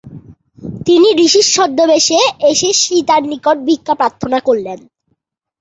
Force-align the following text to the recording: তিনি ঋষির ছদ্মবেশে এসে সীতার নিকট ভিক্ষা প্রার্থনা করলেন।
তিনি 0.85 1.07
ঋষির 1.25 1.45
ছদ্মবেশে 1.53 2.19
এসে 2.51 2.69
সীতার 2.81 3.21
নিকট 3.31 3.57
ভিক্ষা 3.67 3.93
প্রার্থনা 3.93 4.37
করলেন। 4.47 4.79